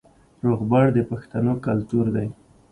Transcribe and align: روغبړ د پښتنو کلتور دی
روغبړ 0.45 0.85
د 0.95 0.99
پښتنو 1.11 1.53
کلتور 1.65 2.05
دی 2.15 2.27